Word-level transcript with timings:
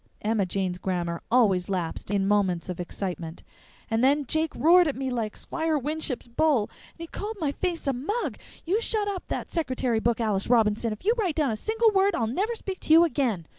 (Emma 0.23 0.47
Jane's 0.47 0.79
grammar 0.79 1.21
always 1.29 1.69
lapsed 1.69 2.09
in 2.09 2.27
moments 2.27 2.69
of 2.69 2.79
excitement.) 2.79 3.43
And 3.87 4.03
then 4.03 4.25
Jake 4.25 4.51
roared 4.55 4.87
at 4.87 4.95
me 4.95 5.11
like 5.11 5.37
Squire 5.37 5.77
Winship's 5.77 6.25
bull.... 6.25 6.71
And 6.93 6.97
he 7.01 7.05
called 7.05 7.37
my 7.39 7.51
face 7.51 7.85
a 7.85 7.93
mug.... 7.93 8.37
You 8.65 8.81
shut 8.81 9.07
up 9.07 9.27
that 9.27 9.51
secretary 9.51 9.99
book, 9.99 10.19
Alice 10.19 10.47
Robinson! 10.49 10.91
If 10.91 11.05
you 11.05 11.13
write 11.19 11.35
down 11.35 11.51
a 11.51 11.55
single 11.55 11.91
word 11.91 12.15
I'll 12.15 12.25
never 12.25 12.55
speak 12.55 12.79
to 12.79 12.93
you 12.93 13.03
again.... 13.03 13.45